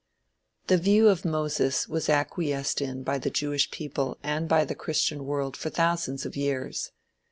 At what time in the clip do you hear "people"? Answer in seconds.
3.69-4.17